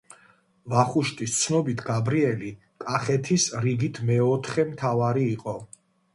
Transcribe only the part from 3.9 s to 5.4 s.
მეოთხე მთავარი